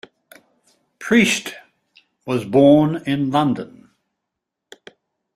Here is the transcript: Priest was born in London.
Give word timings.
Priest 0.97 1.53
was 2.25 2.43
born 2.43 3.03
in 3.05 3.29
London. 3.29 3.91